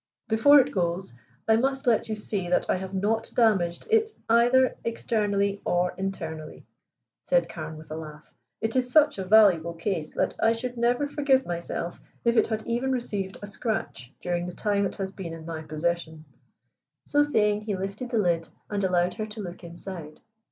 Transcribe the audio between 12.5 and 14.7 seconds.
even received a scratch during the